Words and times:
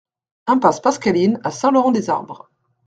Impasse 0.47 0.79
Pascaline 0.81 1.39
à 1.43 1.51
Saint-Laurent-des-Arbres 1.51 2.49